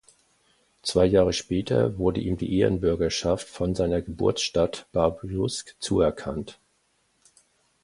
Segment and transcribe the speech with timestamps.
[0.81, 6.59] Zwei Jahre später wurde ihm die Ehrenbürgerschaft von seiner Geburtsstadt Babrujsk zuerkannt.